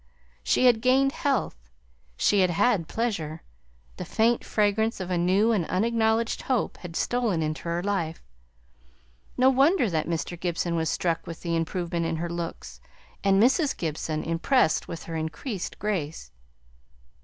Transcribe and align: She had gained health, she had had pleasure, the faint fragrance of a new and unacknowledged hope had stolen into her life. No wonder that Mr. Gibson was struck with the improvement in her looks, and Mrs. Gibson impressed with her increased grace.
She 0.43 0.65
had 0.65 0.81
gained 0.81 1.11
health, 1.11 1.69
she 2.17 2.39
had 2.39 2.49
had 2.49 2.87
pleasure, 2.87 3.43
the 3.97 4.03
faint 4.03 4.43
fragrance 4.43 4.99
of 4.99 5.11
a 5.11 5.17
new 5.19 5.51
and 5.51 5.63
unacknowledged 5.67 6.41
hope 6.41 6.77
had 6.77 6.95
stolen 6.95 7.43
into 7.43 7.65
her 7.65 7.83
life. 7.83 8.23
No 9.37 9.51
wonder 9.51 9.91
that 9.91 10.07
Mr. 10.09 10.39
Gibson 10.39 10.75
was 10.75 10.89
struck 10.89 11.27
with 11.27 11.41
the 11.43 11.55
improvement 11.55 12.07
in 12.07 12.15
her 12.15 12.31
looks, 12.31 12.81
and 13.23 13.39
Mrs. 13.39 13.77
Gibson 13.77 14.23
impressed 14.23 14.87
with 14.87 15.03
her 15.03 15.15
increased 15.15 15.77
grace. 15.77 16.31